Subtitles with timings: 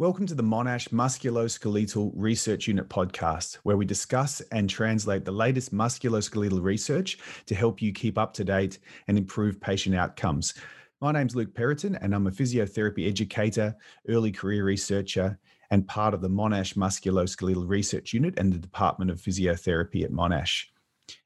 [0.00, 5.74] Welcome to the Monash Musculoskeletal Research Unit podcast, where we discuss and translate the latest
[5.74, 10.54] musculoskeletal research to help you keep up to date and improve patient outcomes.
[11.00, 13.74] My name's Luke Perraton, and I'm a physiotherapy educator,
[14.08, 15.36] early career researcher,
[15.72, 20.62] and part of the Monash Musculoskeletal Research Unit and the Department of Physiotherapy at Monash.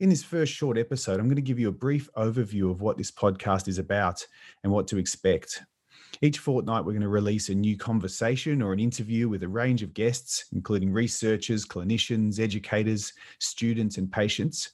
[0.00, 2.98] In this first short episode, I'm going to give you a brief overview of what
[2.98, 4.26] this podcast is about
[4.64, 5.62] and what to expect.
[6.22, 9.82] Each fortnight, we're going to release a new conversation or an interview with a range
[9.82, 14.70] of guests, including researchers, clinicians, educators, students, and patients.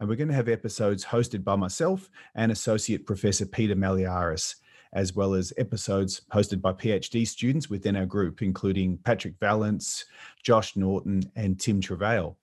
[0.00, 4.56] And we're going to have episodes hosted by myself and Associate Professor Peter Malliaras,
[4.92, 10.06] as well as episodes hosted by PhD students within our group, including Patrick Vallance,
[10.42, 12.38] Josh Naunton, and Tim Travail.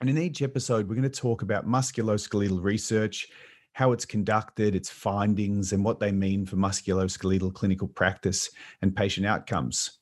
[0.00, 3.28] And in each episode, we're going to talk about musculoskeletal research
[3.74, 8.50] how it's conducted, its findings, and what they mean for musculoskeletal clinical practice
[8.82, 9.98] and patient outcomes.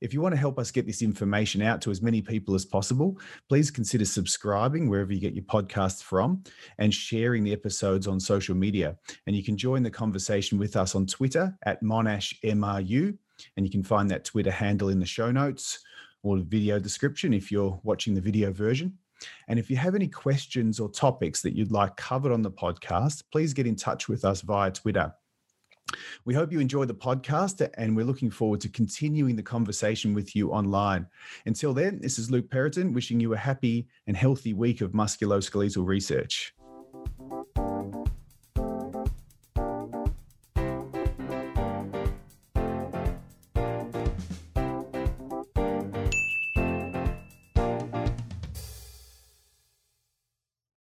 [0.00, 2.64] If you want to help us get this information out to as many people as
[2.64, 6.42] possible, please consider subscribing wherever you get your podcasts from
[6.78, 8.96] and sharing the episodes on social media.
[9.26, 13.16] And you can join the conversation with us on Twitter at MonashMRU.
[13.56, 15.80] And you can find that Twitter handle in the show notes
[16.22, 18.98] or the video description if you're watching the video version.
[19.48, 23.24] And if you have any questions or topics that you'd like covered on the podcast,
[23.32, 25.12] please get in touch with us via Twitter.
[26.24, 30.36] We hope you enjoy the podcast and we're looking forward to continuing the conversation with
[30.36, 31.06] you online.
[31.46, 35.84] Until then, this is Luke Perraton wishing you a happy and healthy week of musculoskeletal
[35.84, 36.54] research.